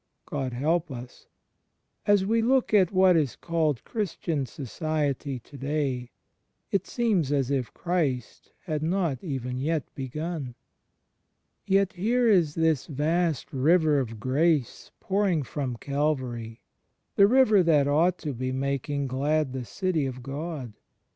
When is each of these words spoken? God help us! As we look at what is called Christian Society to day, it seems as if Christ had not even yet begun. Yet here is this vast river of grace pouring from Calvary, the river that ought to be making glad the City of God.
God 0.25 0.53
help 0.53 0.89
us! 0.89 1.27
As 2.07 2.25
we 2.25 2.41
look 2.41 2.73
at 2.73 2.91
what 2.91 3.15
is 3.15 3.35
called 3.35 3.83
Christian 3.83 4.47
Society 4.47 5.37
to 5.41 5.57
day, 5.59 6.09
it 6.71 6.87
seems 6.87 7.31
as 7.31 7.51
if 7.51 7.71
Christ 7.75 8.51
had 8.63 8.81
not 8.81 9.23
even 9.23 9.59
yet 9.59 9.83
begun. 9.93 10.55
Yet 11.67 11.93
here 11.93 12.27
is 12.27 12.55
this 12.55 12.87
vast 12.87 13.53
river 13.53 13.99
of 13.99 14.19
grace 14.19 14.89
pouring 14.99 15.43
from 15.43 15.75
Calvary, 15.77 16.61
the 17.15 17.27
river 17.27 17.61
that 17.61 17.87
ought 17.87 18.17
to 18.25 18.33
be 18.33 18.51
making 18.51 19.05
glad 19.05 19.53
the 19.53 19.65
City 19.65 20.07
of 20.07 20.23
God. 20.23 20.73